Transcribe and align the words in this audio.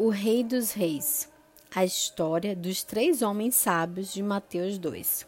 O 0.00 0.10
Rei 0.10 0.44
dos 0.44 0.70
Reis. 0.70 1.28
A 1.74 1.84
história 1.84 2.54
dos 2.54 2.84
três 2.84 3.20
homens 3.20 3.56
sábios 3.56 4.14
de 4.14 4.22
Mateus 4.22 4.78
2. 4.78 5.26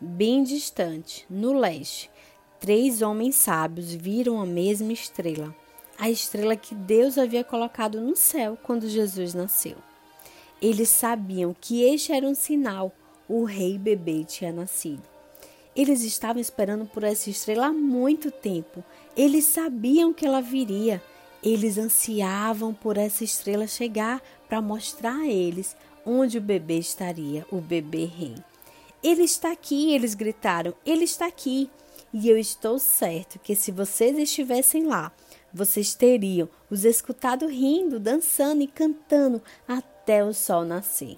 Bem 0.00 0.42
distante, 0.42 1.24
no 1.30 1.52
leste, 1.52 2.10
três 2.58 3.02
homens 3.02 3.36
sábios 3.36 3.94
viram 3.94 4.40
a 4.40 4.44
mesma 4.44 4.92
estrela, 4.92 5.54
a 5.96 6.10
estrela 6.10 6.56
que 6.56 6.74
Deus 6.74 7.16
havia 7.18 7.44
colocado 7.44 8.00
no 8.00 8.16
céu 8.16 8.58
quando 8.60 8.88
Jesus 8.88 9.32
nasceu. 9.32 9.76
Eles 10.60 10.88
sabiam 10.88 11.54
que 11.54 11.84
este 11.84 12.10
era 12.12 12.26
um 12.26 12.34
sinal, 12.34 12.92
o 13.28 13.44
rei 13.44 13.78
bebê 13.78 14.24
tinha 14.24 14.52
nascido. 14.52 15.04
Eles 15.76 16.02
estavam 16.02 16.42
esperando 16.42 16.84
por 16.84 17.04
essa 17.04 17.30
estrela 17.30 17.66
há 17.66 17.72
muito 17.72 18.32
tempo. 18.32 18.82
Eles 19.16 19.44
sabiam 19.44 20.12
que 20.12 20.26
ela 20.26 20.42
viria 20.42 21.00
eles 21.42 21.78
ansiavam 21.78 22.74
por 22.74 22.96
essa 22.96 23.24
estrela 23.24 23.66
chegar 23.66 24.22
para 24.48 24.60
mostrar 24.60 25.20
a 25.20 25.28
eles 25.28 25.76
onde 26.04 26.38
o 26.38 26.42
bebê 26.42 26.78
estaria, 26.78 27.46
o 27.50 27.60
bebê 27.60 28.04
rei. 28.04 28.34
Ele 29.02 29.22
está 29.22 29.50
aqui, 29.52 29.92
eles 29.94 30.14
gritaram, 30.14 30.74
ele 30.84 31.04
está 31.04 31.26
aqui. 31.26 31.70
E 32.12 32.28
eu 32.28 32.36
estou 32.36 32.78
certo 32.78 33.38
que 33.38 33.54
se 33.54 33.70
vocês 33.70 34.18
estivessem 34.18 34.84
lá, 34.84 35.12
vocês 35.52 35.94
teriam 35.94 36.48
os 36.68 36.84
escutado 36.84 37.46
rindo, 37.46 38.00
dançando 38.00 38.62
e 38.62 38.66
cantando 38.66 39.40
até 39.66 40.24
o 40.24 40.34
sol 40.34 40.64
nascer. 40.64 41.16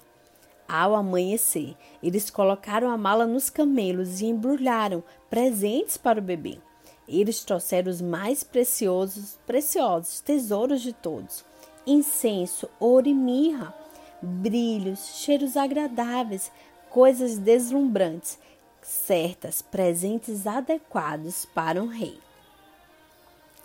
Ao 0.67 0.95
amanhecer, 0.95 1.75
eles 2.01 2.29
colocaram 2.29 2.89
a 2.89 2.97
mala 2.97 3.25
nos 3.25 3.49
camelos 3.49 4.21
e 4.21 4.25
embrulharam 4.25 5.03
presentes 5.29 5.97
para 5.97 6.19
o 6.19 6.23
bebê. 6.23 6.59
Eles 7.07 7.43
trouxeram 7.43 7.91
os 7.91 8.01
mais 8.01 8.43
preciosos, 8.43 9.37
preciosos 9.45 10.21
tesouros 10.21 10.81
de 10.81 10.93
todos: 10.93 11.43
incenso, 11.85 12.69
ouro 12.79 13.07
e 13.07 13.13
mirra, 13.13 13.73
brilhos, 14.21 15.15
cheiros 15.15 15.57
agradáveis, 15.57 16.51
coisas 16.89 17.37
deslumbrantes, 17.37 18.39
certas, 18.81 19.61
presentes 19.61 20.47
adequados 20.47 21.45
para 21.45 21.81
um 21.81 21.87
rei. 21.87 22.17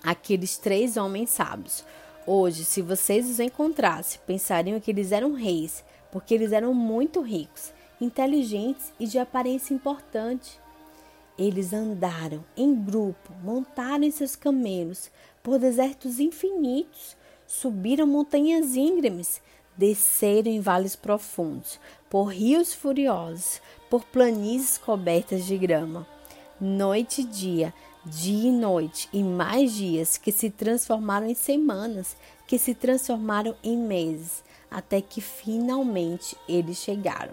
Aqueles 0.02 0.56
três 0.56 0.96
homens 0.96 1.30
sábios, 1.30 1.84
hoje, 2.26 2.64
se 2.64 2.80
vocês 2.80 3.28
os 3.28 3.40
encontrassem, 3.40 4.20
pensariam 4.26 4.80
que 4.80 4.90
eles 4.90 5.12
eram 5.12 5.32
reis, 5.32 5.84
porque 6.10 6.34
eles 6.34 6.52
eram 6.52 6.72
muito 6.72 7.20
ricos, 7.20 7.72
inteligentes 8.00 8.92
e 8.98 9.06
de 9.06 9.18
aparência 9.18 9.74
importante. 9.74 10.58
Eles 11.38 11.72
andaram 11.72 12.44
em 12.56 12.74
grupo, 12.74 13.32
montaram 13.44 14.02
em 14.02 14.10
seus 14.10 14.34
camelos 14.34 15.08
por 15.40 15.56
desertos 15.60 16.18
infinitos, 16.18 17.16
subiram 17.46 18.08
montanhas 18.08 18.74
íngremes, 18.74 19.40
desceram 19.76 20.50
em 20.50 20.60
vales 20.60 20.96
profundos, 20.96 21.78
por 22.10 22.24
rios 22.24 22.74
furiosos, 22.74 23.62
por 23.88 24.04
planícies 24.06 24.78
cobertas 24.78 25.46
de 25.46 25.56
grama. 25.56 26.04
Noite 26.60 27.20
e 27.20 27.24
dia, 27.24 27.72
dia 28.04 28.48
e 28.48 28.52
noite, 28.52 29.08
e 29.12 29.22
mais 29.22 29.72
dias 29.72 30.18
que 30.18 30.32
se 30.32 30.50
transformaram 30.50 31.28
em 31.28 31.34
semanas, 31.34 32.16
que 32.48 32.58
se 32.58 32.74
transformaram 32.74 33.54
em 33.62 33.78
meses, 33.78 34.42
até 34.68 35.00
que 35.00 35.20
finalmente 35.20 36.36
eles 36.48 36.78
chegaram. 36.78 37.32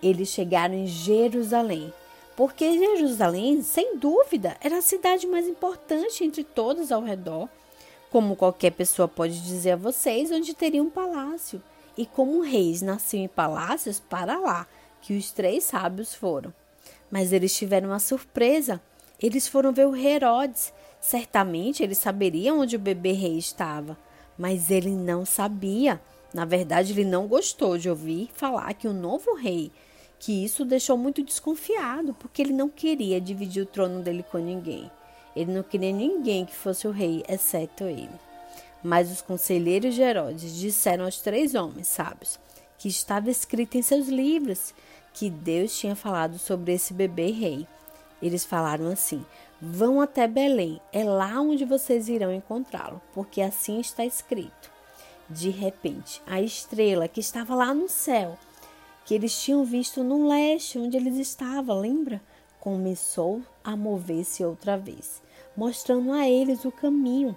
Eles 0.00 0.28
chegaram 0.28 0.74
em 0.74 0.86
Jerusalém 0.86 1.92
porque 2.36 2.78
Jerusalém, 2.78 3.62
sem 3.62 3.96
dúvida, 3.96 4.56
era 4.60 4.78
a 4.78 4.82
cidade 4.82 5.26
mais 5.26 5.46
importante 5.46 6.24
entre 6.24 6.42
todas 6.42 6.90
ao 6.90 7.02
redor. 7.02 7.48
Como 8.10 8.36
qualquer 8.36 8.72
pessoa 8.72 9.06
pode 9.06 9.40
dizer 9.40 9.72
a 9.72 9.76
vocês, 9.76 10.30
onde 10.30 10.54
teria 10.54 10.82
um 10.82 10.90
palácio. 10.90 11.62
E 11.96 12.04
como 12.04 12.42
reis 12.42 12.82
nasciam 12.82 13.24
em 13.24 13.28
palácios, 13.28 14.00
para 14.00 14.38
lá 14.38 14.66
que 15.00 15.16
os 15.16 15.30
três 15.30 15.64
sábios 15.64 16.14
foram. 16.14 16.52
Mas 17.10 17.32
eles 17.32 17.54
tiveram 17.54 17.90
uma 17.90 18.00
surpresa. 18.00 18.80
Eles 19.22 19.46
foram 19.46 19.72
ver 19.72 19.86
o 19.86 19.94
Herodes. 19.94 20.72
Certamente 21.00 21.82
ele 21.82 21.94
saberia 21.94 22.54
onde 22.54 22.76
o 22.76 22.80
bebê 22.80 23.12
rei 23.12 23.36
estava, 23.36 23.96
mas 24.38 24.70
ele 24.70 24.90
não 24.90 25.24
sabia. 25.24 26.00
Na 26.32 26.44
verdade, 26.44 26.92
ele 26.92 27.04
não 27.04 27.28
gostou 27.28 27.78
de 27.78 27.88
ouvir 27.88 28.30
falar 28.34 28.72
que 28.74 28.88
o 28.88 28.92
novo 28.92 29.34
rei 29.34 29.70
que 30.24 30.42
isso 30.42 30.64
deixou 30.64 30.96
muito 30.96 31.22
desconfiado, 31.22 32.14
porque 32.14 32.40
ele 32.40 32.54
não 32.54 32.66
queria 32.66 33.20
dividir 33.20 33.62
o 33.62 33.66
trono 33.66 34.00
dele 34.00 34.22
com 34.22 34.38
ninguém. 34.38 34.90
Ele 35.36 35.52
não 35.52 35.62
queria 35.62 35.92
ninguém 35.92 36.46
que 36.46 36.56
fosse 36.56 36.88
o 36.88 36.90
rei, 36.90 37.22
exceto 37.28 37.84
ele. 37.84 38.08
Mas 38.82 39.12
os 39.12 39.20
conselheiros 39.20 39.94
de 39.94 40.00
Herodes 40.00 40.56
disseram 40.56 41.04
aos 41.04 41.20
três 41.20 41.54
homens 41.54 41.88
sábios 41.88 42.40
que 42.78 42.88
estava 42.88 43.30
escrito 43.30 43.76
em 43.76 43.82
seus 43.82 44.08
livros 44.08 44.74
que 45.12 45.28
Deus 45.28 45.78
tinha 45.78 45.94
falado 45.94 46.38
sobre 46.38 46.72
esse 46.72 46.94
bebê 46.94 47.30
rei. 47.30 47.68
Eles 48.22 48.46
falaram 48.46 48.88
assim: 48.88 49.22
Vão 49.60 50.00
até 50.00 50.26
Belém, 50.26 50.80
é 50.90 51.04
lá 51.04 51.38
onde 51.38 51.66
vocês 51.66 52.08
irão 52.08 52.32
encontrá-lo, 52.32 52.98
porque 53.12 53.42
assim 53.42 53.78
está 53.78 54.06
escrito. 54.06 54.72
De 55.28 55.50
repente, 55.50 56.22
a 56.26 56.40
estrela 56.40 57.08
que 57.08 57.20
estava 57.20 57.54
lá 57.54 57.74
no 57.74 57.90
céu 57.90 58.38
que 59.04 59.14
eles 59.14 59.38
tinham 59.38 59.64
visto 59.64 60.02
no 60.02 60.26
leste, 60.26 60.78
onde 60.78 60.96
eles 60.96 61.16
estavam, 61.16 61.78
lembra? 61.78 62.22
Começou 62.58 63.42
a 63.62 63.76
mover-se 63.76 64.42
outra 64.42 64.78
vez, 64.78 65.22
mostrando 65.54 66.12
a 66.12 66.26
eles 66.26 66.64
o 66.64 66.72
caminho. 66.72 67.36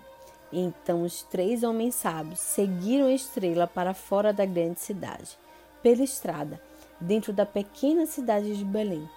Então 0.51 1.03
os 1.03 1.23
três 1.23 1.63
homens 1.63 1.95
sábios 1.95 2.39
seguiram 2.39 3.07
a 3.07 3.11
estrela 3.11 3.67
para 3.67 3.93
fora 3.93 4.31
da 4.31 4.45
grande 4.45 4.79
cidade, 4.79 5.37
pela 5.83 6.03
estrada, 6.03 6.61
dentro 7.01 7.33
da 7.33 7.45
pequena 7.45 8.05
cidade 8.05 8.55
de 8.55 8.63
Belém. 8.63 9.07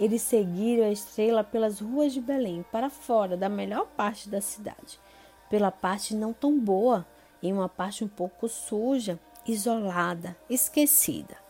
Eles 0.00 0.22
seguiram 0.22 0.84
a 0.84 0.90
estrela 0.90 1.44
pelas 1.44 1.78
ruas 1.78 2.12
de 2.12 2.20
Belém, 2.20 2.64
para 2.72 2.90
fora 2.90 3.36
da 3.36 3.48
melhor 3.48 3.86
parte 3.96 4.28
da 4.28 4.40
cidade, 4.40 4.98
pela 5.48 5.70
parte 5.70 6.16
não 6.16 6.32
tão 6.32 6.58
boa, 6.58 7.06
em 7.40 7.52
uma 7.52 7.68
parte 7.68 8.02
um 8.02 8.08
pouco 8.08 8.48
suja, 8.48 9.20
isolada, 9.46 10.36
esquecida 10.50 11.42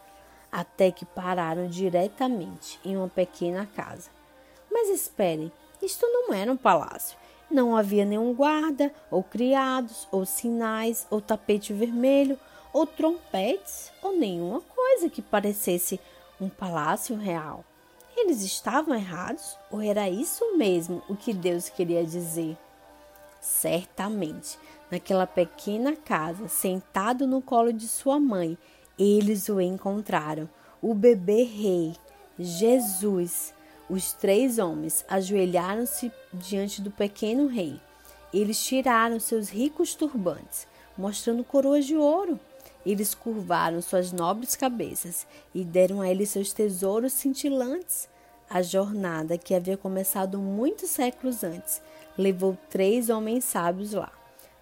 até 0.52 0.90
que 0.90 1.06
pararam 1.06 1.66
diretamente 1.66 2.78
em 2.84 2.94
uma 2.94 3.08
pequena 3.08 3.66
casa. 3.74 4.10
Mas 4.70 4.90
esperem, 4.90 5.50
isto 5.80 6.06
não 6.06 6.34
era 6.34 6.52
um 6.52 6.56
palácio. 6.56 7.16
Não 7.50 7.76
havia 7.76 8.04
nenhum 8.04 8.34
guarda, 8.34 8.92
ou 9.10 9.22
criados, 9.22 10.06
ou 10.12 10.26
sinais, 10.26 11.06
ou 11.10 11.20
tapete 11.20 11.72
vermelho, 11.72 12.38
ou 12.72 12.86
trompetes, 12.86 13.90
ou 14.02 14.16
nenhuma 14.16 14.60
coisa 14.60 15.10
que 15.10 15.20
parecesse 15.20 15.98
um 16.40 16.48
palácio 16.48 17.16
real. 17.16 17.64
Eles 18.16 18.42
estavam 18.42 18.94
errados? 18.94 19.58
Ou 19.70 19.80
era 19.80 20.08
isso 20.08 20.56
mesmo 20.56 21.02
o 21.08 21.16
que 21.16 21.32
Deus 21.32 21.68
queria 21.68 22.04
dizer? 22.04 22.56
Certamente, 23.40 24.58
naquela 24.90 25.26
pequena 25.26 25.96
casa, 25.96 26.48
sentado 26.48 27.26
no 27.26 27.42
colo 27.42 27.72
de 27.72 27.88
sua 27.88 28.20
mãe, 28.20 28.56
eles 28.98 29.48
o 29.48 29.60
encontraram, 29.60 30.48
o 30.80 30.94
bebê 30.94 31.42
rei, 31.44 31.94
Jesus. 32.38 33.54
Os 33.88 34.12
três 34.12 34.58
homens 34.58 35.04
ajoelharam-se 35.08 36.10
diante 36.32 36.80
do 36.80 36.90
pequeno 36.90 37.46
rei. 37.46 37.80
Eles 38.32 38.64
tiraram 38.64 39.20
seus 39.20 39.50
ricos 39.50 39.94
turbantes, 39.94 40.66
mostrando 40.96 41.44
coroas 41.44 41.84
de 41.84 41.96
ouro. 41.96 42.40
Eles 42.84 43.14
curvaram 43.14 43.80
suas 43.82 44.12
nobres 44.12 44.56
cabeças 44.56 45.26
e 45.54 45.62
deram 45.62 46.00
a 46.00 46.08
ele 46.08 46.24
seus 46.26 46.52
tesouros 46.52 47.12
cintilantes. 47.12 48.08
A 48.48 48.62
jornada, 48.62 49.38
que 49.38 49.54
havia 49.54 49.76
começado 49.76 50.38
muitos 50.38 50.90
séculos 50.90 51.44
antes, 51.44 51.80
levou 52.16 52.56
três 52.68 53.08
homens 53.08 53.44
sábios 53.44 53.92
lá, 53.92 54.12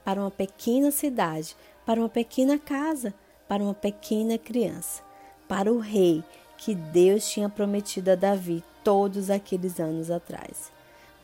para 0.04 0.20
uma 0.20 0.30
pequena 0.30 0.90
cidade, 0.90 1.56
para 1.84 2.00
uma 2.00 2.08
pequena 2.08 2.58
casa, 2.58 3.14
para 3.50 3.64
uma 3.64 3.74
pequena 3.74 4.38
criança, 4.38 5.02
para 5.48 5.72
o 5.72 5.80
rei 5.80 6.22
que 6.56 6.72
Deus 6.72 7.28
tinha 7.28 7.48
prometido 7.48 8.12
a 8.12 8.14
Davi 8.14 8.62
todos 8.84 9.28
aqueles 9.28 9.80
anos 9.80 10.08
atrás. 10.08 10.70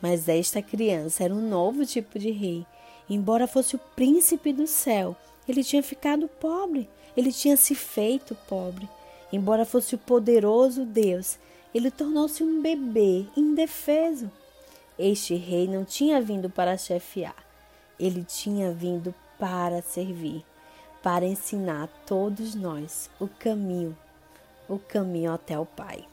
Mas 0.01 0.27
esta 0.27 0.61
criança 0.61 1.23
era 1.23 1.33
um 1.33 1.47
novo 1.47 1.85
tipo 1.85 2.19
de 2.19 2.29
rei. 2.29 2.65
Embora 3.09 3.47
fosse 3.47 3.77
o 3.77 3.81
príncipe 3.95 4.51
do 4.51 4.67
céu, 4.67 5.15
ele 5.47 5.63
tinha 5.63 5.81
ficado 5.81 6.27
pobre, 6.27 6.89
ele 7.15 7.31
tinha 7.31 7.55
se 7.55 7.73
feito 7.73 8.35
pobre. 8.49 8.89
Embora 9.31 9.63
fosse 9.63 9.95
o 9.95 9.97
poderoso 9.97 10.83
Deus, 10.83 11.39
ele 11.73 11.89
tornou-se 11.89 12.43
um 12.43 12.61
bebê 12.61 13.25
indefeso. 13.37 14.29
Este 14.99 15.33
rei 15.33 15.65
não 15.65 15.85
tinha 15.85 16.19
vindo 16.21 16.49
para 16.49 16.75
chefiar, 16.75 17.37
ele 17.97 18.25
tinha 18.25 18.69
vindo 18.73 19.15
para 19.39 19.81
servir 19.81 20.43
para 21.01 21.25
ensinar 21.25 21.83
a 21.83 21.87
todos 22.05 22.55
nós 22.55 23.09
o 23.19 23.27
caminho, 23.27 23.97
o 24.67 24.77
caminho 24.79 25.31
até 25.33 25.57
o 25.57 25.65
Pai. 25.65 26.05